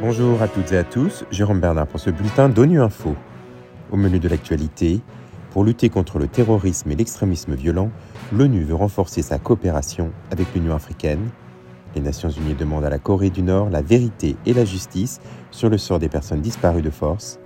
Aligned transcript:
Bonjour 0.00 0.40
à 0.40 0.46
toutes 0.46 0.72
et 0.72 0.78
à 0.78 0.84
tous, 0.84 1.24
Jérôme 1.30 1.60
Bernard 1.60 1.88
pour 1.88 1.98
ce 1.98 2.10
bulletin 2.10 2.48
d'ONU 2.48 2.80
Info. 2.80 3.16
Au 3.90 3.96
menu 3.96 4.20
de 4.20 4.28
l'actualité, 4.28 5.00
pour 5.50 5.64
lutter 5.64 5.88
contre 5.88 6.18
le 6.18 6.28
terrorisme 6.28 6.90
et 6.90 6.94
l'extrémisme 6.94 7.54
violent, 7.54 7.90
l'ONU 8.32 8.62
veut 8.62 8.74
renforcer 8.74 9.22
sa 9.22 9.38
coopération 9.38 10.12
avec 10.30 10.46
l'Union 10.54 10.74
africaine. 10.76 11.30
Les 11.94 12.00
Nations 12.00 12.28
Unies 12.28 12.54
demandent 12.54 12.84
à 12.84 12.90
la 12.90 12.98
Corée 12.98 13.30
du 13.30 13.42
Nord 13.42 13.70
la 13.70 13.82
vérité 13.82 14.36
et 14.44 14.52
la 14.52 14.64
justice 14.64 15.18
sur 15.50 15.70
le 15.70 15.78
sort 15.78 15.98
des 15.98 16.08
personnes 16.08 16.42
disparues 16.42 16.82
de 16.82 16.90
force. 16.90 17.40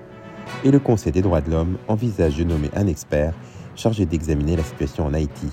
Et 0.65 0.71
le 0.71 0.81
Conseil 0.81 1.13
des 1.13 1.23
droits 1.23 1.41
de 1.41 1.51
l'homme 1.51 1.79
envisage 1.89 2.37
de 2.37 2.45
nommer 2.45 2.71
un 2.75 2.89
expert 2.89 3.33
chargé 3.77 4.07
d'examiner 4.07 4.57
la 4.57 4.65
situation 4.65 5.07
en 5.07 5.15
Haïti. 5.15 5.49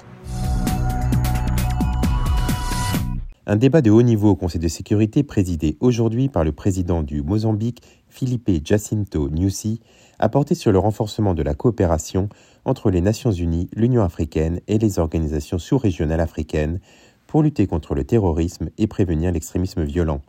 Un 3.50 3.55
débat 3.55 3.82
de 3.82 3.89
haut 3.89 4.02
niveau 4.02 4.32
au 4.32 4.36
Conseil 4.36 4.60
de 4.60 4.68
sécurité 4.68 5.24
présidé 5.24 5.78
aujourd'hui 5.79 6.28
par 6.28 6.43
le 6.43 6.51
président 6.51 7.01
du 7.01 7.21
Mozambique, 7.21 7.82
Felipe 8.10 8.51
Jacinto 8.61 9.29
Nyusi, 9.29 9.79
a 10.19 10.28
porté 10.28 10.54
sur 10.54 10.74
le 10.74 10.79
renforcement 10.79 11.33
de 11.33 11.43
la 11.43 11.54
coopération 11.54 12.28
entre 12.65 12.91
les 12.91 13.00
Nations 13.00 13.32
Unies, 13.32 13.69
l'Union 13.74 14.04
africaine 14.04 14.60
et 14.68 14.78
les 14.78 15.00
organisations 15.00 15.60
sous-régionales 15.60 16.19
africaines 16.19 16.82
pour 17.25 17.41
lutter 17.41 17.68
contre 17.68 17.96
le 17.96 18.04
terrorisme 18.04 18.68
et 18.78 18.86
prévenir 18.86 19.32
l'extrémisme 19.32 19.86
violent. 19.86 20.19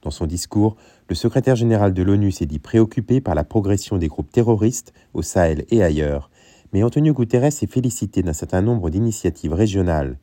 Dans 0.00 0.10
son 0.10 0.24
discours, 0.24 0.76
le 1.10 1.14
secrétaire 1.14 1.56
général 1.56 1.92
de 1.92 2.02
l'ONU 2.02 2.32
s'est 2.32 2.46
dit 2.46 2.60
préoccupé 2.60 3.20
par 3.20 3.34
la 3.34 3.44
progression 3.44 3.98
des 3.98 4.08
groupes 4.08 4.32
terroristes 4.32 4.94
au 5.12 5.20
Sahel 5.20 5.66
et 5.68 5.82
ailleurs, 5.82 6.30
mais 6.72 6.82
Antonio 6.82 7.12
Guterres 7.12 7.52
s'est 7.52 7.66
félicité 7.66 8.22
d'un 8.22 8.32
certain 8.32 8.62
nombre 8.62 8.88
d'initiatives 8.88 9.52
régionales 9.52 10.16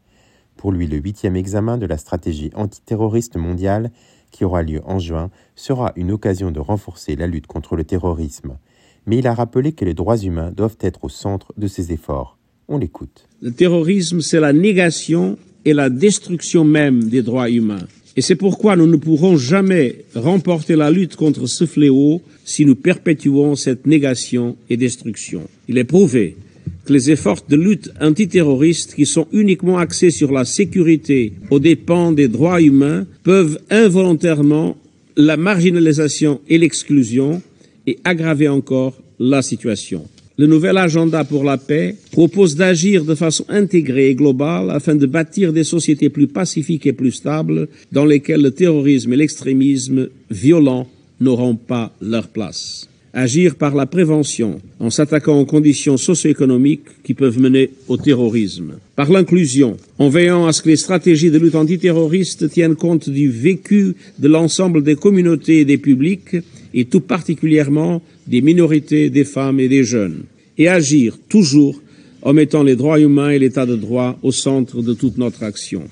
pour 0.61 0.71
lui, 0.71 0.85
le 0.85 0.97
huitième 0.97 1.35
examen 1.35 1.79
de 1.79 1.87
la 1.87 1.97
stratégie 1.97 2.51
antiterroriste 2.53 3.35
mondiale, 3.35 3.89
qui 4.29 4.45
aura 4.45 4.61
lieu 4.61 4.79
en 4.85 4.99
juin, 4.99 5.31
sera 5.55 5.91
une 5.95 6.11
occasion 6.11 6.51
de 6.51 6.59
renforcer 6.59 7.15
la 7.15 7.25
lutte 7.25 7.47
contre 7.47 7.75
le 7.75 7.83
terrorisme. 7.83 8.59
Mais 9.07 9.17
il 9.17 9.25
a 9.25 9.33
rappelé 9.33 9.71
que 9.71 9.85
les 9.85 9.95
droits 9.95 10.19
humains 10.19 10.51
doivent 10.55 10.77
être 10.81 11.03
au 11.03 11.09
centre 11.09 11.51
de 11.57 11.65
ces 11.65 11.91
efforts. 11.91 12.37
On 12.67 12.77
l'écoute. 12.77 13.27
Le 13.41 13.49
terrorisme, 13.49 14.21
c'est 14.21 14.39
la 14.39 14.53
négation 14.53 15.39
et 15.65 15.73
la 15.73 15.89
destruction 15.89 16.63
même 16.63 17.05
des 17.05 17.23
droits 17.23 17.49
humains. 17.49 17.87
Et 18.15 18.21
c'est 18.21 18.35
pourquoi 18.35 18.75
nous 18.75 18.85
ne 18.85 18.97
pourrons 18.97 19.37
jamais 19.37 20.05
remporter 20.13 20.75
la 20.75 20.91
lutte 20.91 21.15
contre 21.15 21.47
ce 21.47 21.65
fléau 21.65 22.21
si 22.45 22.67
nous 22.67 22.75
perpétuons 22.75 23.55
cette 23.55 23.87
négation 23.87 24.55
et 24.69 24.77
destruction. 24.77 25.41
Il 25.67 25.79
est 25.79 25.85
prouvé 25.85 26.37
que 26.85 26.93
les 26.93 27.11
efforts 27.11 27.43
de 27.47 27.55
lutte 27.55 27.91
antiterroriste 28.01 28.95
qui 28.95 29.05
sont 29.05 29.27
uniquement 29.31 29.77
axés 29.77 30.11
sur 30.11 30.31
la 30.31 30.45
sécurité 30.45 31.33
aux 31.49 31.59
dépens 31.59 32.11
des 32.11 32.27
droits 32.27 32.61
humains 32.61 33.05
peuvent 33.23 33.59
involontairement 33.69 34.77
la 35.15 35.37
marginalisation 35.37 36.41
et 36.47 36.57
l'exclusion 36.57 37.41
et 37.87 37.99
aggraver 38.03 38.47
encore 38.47 38.97
la 39.19 39.41
situation. 39.41 40.05
Le 40.37 40.47
nouvel 40.47 40.77
agenda 40.77 41.23
pour 41.23 41.43
la 41.43 41.57
paix 41.57 41.95
propose 42.11 42.55
d'agir 42.55 43.05
de 43.05 43.13
façon 43.13 43.45
intégrée 43.49 44.09
et 44.09 44.15
globale 44.15 44.71
afin 44.71 44.95
de 44.95 45.05
bâtir 45.05 45.53
des 45.53 45.63
sociétés 45.63 46.09
plus 46.09 46.27
pacifiques 46.27 46.87
et 46.87 46.93
plus 46.93 47.11
stables 47.11 47.67
dans 47.91 48.05
lesquelles 48.05 48.41
le 48.41 48.51
terrorisme 48.51 49.13
et 49.13 49.17
l'extrémisme 49.17 50.07
violent 50.31 50.87
n'auront 51.19 51.55
pas 51.55 51.93
leur 52.01 52.29
place 52.29 52.87
agir 53.13 53.55
par 53.55 53.75
la 53.75 53.85
prévention 53.85 54.61
en 54.79 54.89
s'attaquant 54.89 55.39
aux 55.39 55.45
conditions 55.45 55.97
socio-économiques 55.97 56.87
qui 57.03 57.13
peuvent 57.13 57.39
mener 57.39 57.71
au 57.87 57.97
terrorisme, 57.97 58.75
par 58.95 59.11
l'inclusion 59.11 59.77
en 59.99 60.09
veillant 60.09 60.47
à 60.47 60.53
ce 60.53 60.61
que 60.61 60.69
les 60.69 60.77
stratégies 60.77 61.31
de 61.31 61.37
lutte 61.37 61.55
antiterroriste 61.55 62.49
tiennent 62.49 62.75
compte 62.75 63.09
du 63.09 63.29
vécu 63.29 63.95
de 64.19 64.27
l'ensemble 64.27 64.83
des 64.83 64.95
communautés 64.95 65.59
et 65.59 65.65
des 65.65 65.77
publics 65.77 66.37
et 66.73 66.85
tout 66.85 67.01
particulièrement 67.01 68.01
des 68.27 68.41
minorités, 68.41 69.09
des 69.09 69.25
femmes 69.25 69.59
et 69.59 69.67
des 69.67 69.83
jeunes, 69.83 70.23
et 70.57 70.69
agir 70.69 71.17
toujours 71.27 71.81
en 72.21 72.33
mettant 72.33 72.63
les 72.63 72.75
droits 72.75 72.99
humains 72.99 73.31
et 73.31 73.39
l'état 73.39 73.65
de 73.65 73.75
droit 73.75 74.17
au 74.21 74.31
centre 74.31 74.81
de 74.81 74.93
toute 74.93 75.17
notre 75.17 75.43
action. 75.43 75.83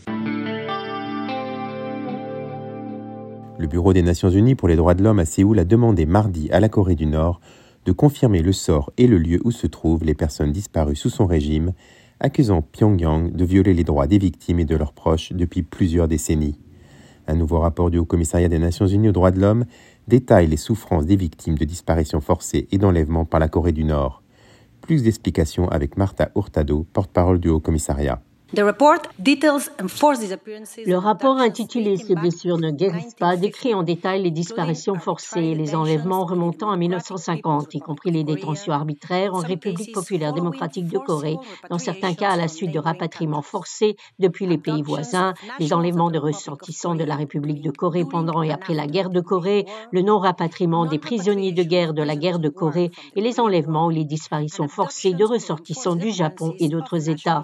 Le 3.59 3.68
Bureau 3.68 3.92
des 3.92 4.03
Nations 4.03 4.30
Unies 4.30 4.56
pour 4.56 4.70
les 4.70 4.78
droits 4.78 4.94
de 4.94 5.03
l'homme 5.03 5.20
à 5.20 5.25
Séoul 5.25 5.59
a 5.59 5.66
demandé 5.66 6.06
mardi 6.06 6.50
à 6.50 6.62
la 6.62 6.70
Corée 6.70 6.96
du 6.96 7.06
Nord 7.06 7.42
de 7.86 7.92
confirmer 7.92 8.42
le 8.42 8.53
sort 8.53 8.94
et 8.97 9.06
le 9.06 9.18
lieu 9.18 9.42
où 9.44 9.52
se 9.52 9.68
trouvent 9.68 10.06
les 10.06 10.14
personnes 10.14 10.53
disparues 10.53 10.96
sous 10.96 11.09
son 11.09 11.25
régime, 11.25 11.74
accusant 12.22 12.62
Pyongyang 12.62 13.34
de 13.34 13.44
violer 13.44 13.74
les 13.74 13.84
droits 13.84 14.08
des 14.08 14.18
victimes 14.18 14.62
et 14.62 14.66
de 14.66 14.78
leurs 14.78 14.94
proches 14.94 15.34
depuis 15.34 15.62
plusieurs 15.62 16.08
décennies. 16.08 16.58
Un 17.28 17.36
nouveau 17.36 17.59
rapport 17.59 17.92
du 17.92 17.97
Haut 17.97 18.06
Commissariat 18.06 18.47
des 18.47 18.59
Nations 18.59 18.88
Unies 18.88 19.09
aux 19.09 19.12
droits 19.12 19.31
de 19.31 19.42
l'homme 19.42 19.66
détaille 20.08 20.47
les 20.47 20.56
souffrances 20.56 21.06
des 21.06 21.18
victimes 21.18 21.58
de 21.58 21.66
disparitions 21.66 22.22
forcées 22.22 22.70
et 22.72 22.78
d'enlèvements 22.78 23.26
par 23.26 23.41
la 23.41 23.50
Corée 23.50 23.74
du 23.74 23.84
Nord. 23.84 24.24
Plus 24.80 25.03
d'explications 25.03 25.68
avec 25.68 25.97
Martha 25.97 26.31
Hurtado, 26.34 26.88
porte-parole 26.94 27.41
du 27.41 27.50
Haut 27.50 27.59
Commissariat. 27.59 28.22
Le 30.86 30.96
rapport 30.96 31.38
intitulé 31.38 31.98
Ces 31.98 32.16
blessures 32.16 32.58
ne 32.58 32.72
guérissent 32.72 33.14
pas 33.14 33.38
décrit 33.38 33.76
en 33.76 33.84
détail 33.84 34.24
les 34.24 34.32
disparitions 34.32 34.96
forcées 34.96 35.40
et 35.40 35.56
les 35.56 35.76
enlèvements 35.76 36.26
remontant 36.26 36.72
à 36.72 36.78
1950, 36.78 37.76
y 37.76 37.80
compris 37.80 38.09
les 38.09 38.24
détentions 38.24 38.74
arbitraires 38.74 39.36
en 39.36 39.40
République 39.40 39.94
populaire 39.94 40.34
démocratique 40.34 40.88
de 40.88 40.98
Corée, 40.98 41.38
dans 41.70 41.78
certains 41.78 42.16
cas 42.16 42.32
à 42.32 42.38
la 42.38 42.48
suite 42.48 42.72
de 42.72 42.80
rapatriements 42.80 43.44
forcés 43.44 43.98
depuis 44.18 44.48
les 44.48 44.58
pays 44.58 44.82
voisins, 44.82 45.36
les 45.59 45.72
enlèvements 45.72 46.09
de 46.09 46.18
ressortissants 46.18 46.96
de 46.96 47.04
la 47.04 47.16
République 47.16 47.62
de 47.62 47.70
Corée 47.70 48.06
pendant 48.06 48.42
et 48.42 48.52
après 48.52 48.74
la 48.74 48.88
guerre 48.88 49.12
de 49.12 49.22
Corée, 49.22 49.66
le 49.92 50.02
non-rapatriement 50.02 50.88
des 50.88 50.98
prisonniers 50.98 51.52
de 51.52 51.62
guerre 51.62 51.94
de 51.94 52.02
la 52.02 52.16
guerre 52.16 52.40
de 52.40 52.50
Corée 52.50 52.90
et 53.16 53.22
les 53.22 53.40
enlèvements 53.40 53.86
ou 53.86 53.92
les 53.92 54.06
disparitions 54.06 54.68
forcées 54.68 55.14
de 55.14 55.24
ressortissants 55.24 55.96
du 55.96 56.09
Japon 56.09 56.56
et 56.59 56.68
d'autres 56.68 57.09
États. 57.09 57.44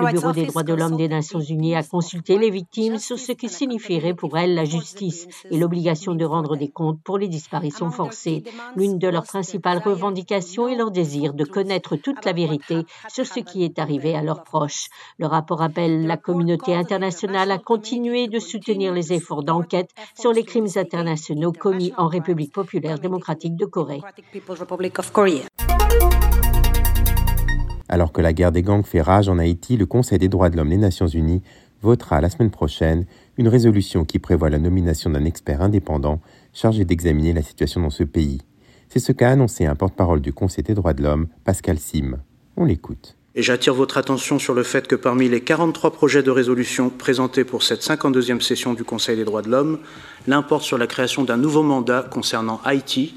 Le 0.00 0.12
Bureau 0.12 0.32
des 0.32 0.46
droits 0.46 0.62
de 0.62 0.74
l'homme 0.74 0.96
des 0.96 1.08
Nations 1.08 1.40
Unies 1.40 1.74
a 1.76 1.82
consulté 1.82 2.38
les 2.38 2.50
victimes 2.50 2.98
sur 2.98 3.18
ce 3.18 3.32
que 3.32 3.48
signifierait 3.48 4.14
pour 4.14 4.36
elles 4.36 4.54
la 4.54 4.64
justice 4.64 5.26
et 5.50 5.58
l'obligation 5.58 6.14
de 6.14 6.24
rendre 6.24 6.56
des 6.56 6.68
comptes 6.68 7.00
pour 7.02 7.18
les 7.18 7.28
disparitions 7.28 7.90
forcées. 7.90 8.44
L'une 8.76 8.98
de 8.98 9.08
leurs 9.08 9.24
principales 9.24 9.78
revendications 9.78 10.68
est 10.68 10.76
leur 10.76 10.90
désir 10.90 11.34
de 11.34 11.44
connaître 11.44 11.96
toute 11.96 12.24
la 12.24 12.32
vérité 12.32 12.82
sur 13.08 13.26
ce 13.26 13.40
qui 13.40 13.64
est 13.64 13.78
arrivé 13.78 14.14
à 14.14 14.22
leurs 14.22 14.44
proches. 14.44 14.88
Le 15.18 15.26
rapport 15.26 15.62
appelle 15.62 16.06
la 16.06 16.16
communauté 16.16 16.74
internationale 16.74 17.50
à 17.50 17.58
continuer 17.58 18.28
de 18.28 18.38
soutenir 18.38 18.92
les 18.92 19.12
efforts 19.12 19.42
d'enquête 19.42 19.90
sur 20.14 20.32
les 20.32 20.44
crimes 20.44 20.68
internationaux 20.76 21.52
commis 21.52 21.92
en 21.96 22.08
République 22.08 22.52
populaire 22.52 22.98
démocratique 22.98 23.56
de 23.56 23.64
Corée. 23.64 24.02
Alors 27.94 28.10
que 28.10 28.20
la 28.20 28.32
guerre 28.32 28.50
des 28.50 28.62
gangs 28.62 28.82
fait 28.82 29.00
rage 29.00 29.28
en 29.28 29.38
Haïti, 29.38 29.76
le 29.76 29.86
Conseil 29.86 30.18
des 30.18 30.26
droits 30.26 30.50
de 30.50 30.56
l'homme 30.56 30.70
des 30.70 30.76
Nations 30.76 31.06
Unies 31.06 31.42
votera 31.80 32.20
la 32.20 32.28
semaine 32.28 32.50
prochaine 32.50 33.06
une 33.36 33.46
résolution 33.46 34.04
qui 34.04 34.18
prévoit 34.18 34.50
la 34.50 34.58
nomination 34.58 35.10
d'un 35.10 35.24
expert 35.24 35.62
indépendant 35.62 36.20
chargé 36.52 36.84
d'examiner 36.84 37.32
la 37.32 37.42
situation 37.42 37.80
dans 37.80 37.90
ce 37.90 38.02
pays. 38.02 38.40
C'est 38.88 38.98
ce 38.98 39.12
qu'a 39.12 39.30
annoncé 39.30 39.66
un 39.66 39.76
porte-parole 39.76 40.20
du 40.20 40.32
Conseil 40.32 40.64
des 40.64 40.74
droits 40.74 40.92
de 40.92 41.04
l'homme, 41.04 41.28
Pascal 41.44 41.78
Sim. 41.78 42.16
On 42.56 42.64
l'écoute. 42.64 43.14
Et 43.36 43.42
j'attire 43.42 43.74
votre 43.74 43.96
attention 43.96 44.40
sur 44.40 44.54
le 44.54 44.64
fait 44.64 44.88
que 44.88 44.96
parmi 44.96 45.28
les 45.28 45.42
43 45.42 45.92
projets 45.92 46.24
de 46.24 46.32
résolution 46.32 46.90
présentés 46.90 47.44
pour 47.44 47.62
cette 47.62 47.82
52e 47.82 48.40
session 48.40 48.74
du 48.74 48.82
Conseil 48.82 49.14
des 49.14 49.24
droits 49.24 49.42
de 49.42 49.50
l'homme, 49.50 49.78
l'un 50.26 50.42
porte 50.42 50.64
sur 50.64 50.78
la 50.78 50.88
création 50.88 51.22
d'un 51.22 51.36
nouveau 51.36 51.62
mandat 51.62 52.04
concernant 52.10 52.60
Haïti, 52.64 53.14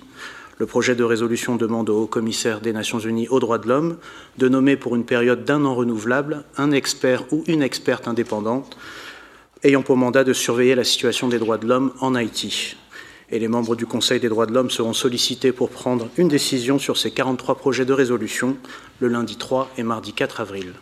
le 0.59 0.66
projet 0.66 0.95
de 0.95 1.03
résolution 1.03 1.56
demande 1.56 1.90
au 1.90 2.03
haut 2.03 2.07
commissaire 2.07 2.62
des 2.62 2.73
Nations 2.73 3.00
Unies 3.00 3.28
aux 3.29 3.40
droits 3.40 3.59
de 3.59 3.68
l'homme 3.68 3.97
de 4.38 4.50
nommer 4.50 4.75
pour 4.75 4.95
une 4.95 5.06
période 5.06 5.45
d'un 5.45 5.66
an 5.66 5.75
renouvelable 5.75 6.44
un 6.57 6.72
expert 6.72 7.31
ou 7.31 7.44
une 7.47 7.62
experte 7.62 8.07
indépendante 8.07 8.77
ayant 9.63 9.83
pour 9.83 9.98
mandat 9.98 10.24
de 10.24 10.33
surveiller 10.33 10.75
la 10.75 10.83
situation 10.83 11.27
des 11.27 11.39
droits 11.39 11.57
de 11.57 11.68
l'homme 11.68 11.94
en 12.00 12.15
Haïti. 12.15 12.75
Et 13.30 13.39
les 13.39 13.48
membres 13.48 13.75
du 13.75 13.86
Conseil 13.86 14.19
des 14.19 14.30
droits 14.30 14.45
de 14.45 14.54
l'homme 14.54 14.69
seront 14.69 14.94
sollicités 14.94 15.51
pour 15.51 15.69
prendre 15.69 16.07
une 16.18 16.27
décision 16.27 16.80
sur 16.80 16.98
ces 16.98 17.12
43 17.12 17.56
projets 17.56 17.86
de 17.86 17.94
résolution 17.94 18.57
le 19.00 19.09
lundi 19.09 19.36
3 19.38 19.69
et 19.77 19.83
mardi 19.83 20.13
4 20.13 20.42
avril. 20.42 20.74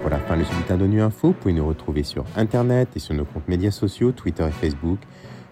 Voilà, 0.00 0.18
fin 0.20 0.36
le 0.36 0.44
bulletin 0.44 0.76
d'ONU 0.76 1.02
Info. 1.02 1.28
Vous 1.28 1.34
pouvez 1.34 1.52
nous 1.52 1.68
retrouver 1.68 2.02
sur 2.02 2.24
Internet 2.34 2.88
et 2.96 2.98
sur 2.98 3.14
nos 3.14 3.24
comptes 3.26 3.46
médias 3.46 3.70
sociaux, 3.70 4.12
Twitter 4.12 4.46
et 4.48 4.66
Facebook. 4.66 4.98